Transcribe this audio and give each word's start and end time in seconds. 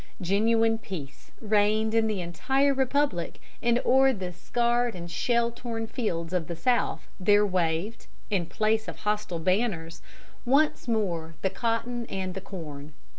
Genuine 0.19 0.79
peace 0.79 1.29
reigned 1.41 1.93
in 1.93 2.07
the 2.07 2.21
entire 2.21 2.73
Republic, 2.73 3.39
and 3.61 3.79
o'er 3.85 4.13
the 4.13 4.33
scarred 4.33 4.95
and 4.95 5.11
shell 5.11 5.51
torn 5.51 5.85
fields 5.85 6.33
of 6.33 6.47
the 6.47 6.55
South 6.55 7.07
there 7.19 7.45
waved, 7.45 8.07
in 8.31 8.47
place 8.47 8.87
of 8.87 9.01
hostile 9.01 9.37
banners, 9.37 10.01
once 10.43 10.87
more 10.87 11.35
the 11.43 11.51
cotton 11.51 12.07
and 12.07 12.33
the 12.33 12.41
corn. 12.41 12.93